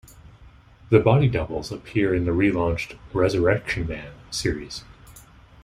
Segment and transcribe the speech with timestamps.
[0.89, 4.83] The Body Doubles appear in the relaunched "Resurrection Man" series.